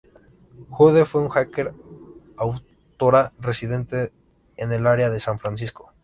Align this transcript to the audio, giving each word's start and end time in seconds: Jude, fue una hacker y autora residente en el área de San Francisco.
Jude, 0.71 1.05
fue 1.05 1.21
una 1.21 1.29
hacker 1.29 1.75
y 1.77 2.33
autora 2.37 3.33
residente 3.39 4.11
en 4.57 4.71
el 4.71 4.87
área 4.87 5.11
de 5.11 5.19
San 5.19 5.37
Francisco. 5.37 5.93